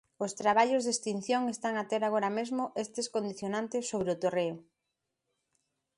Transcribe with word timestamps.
Os 0.25 0.31
traballos 0.41 0.83
de 0.83 0.91
extinción 0.95 1.41
están 1.55 1.73
a 1.77 1.87
ter 1.91 2.01
agora 2.05 2.29
mesmo 2.37 2.63
estes 2.83 3.07
condicionantes 3.15 3.87
sobre 3.91 4.09
o 4.15 4.19
terreo. 4.23 4.55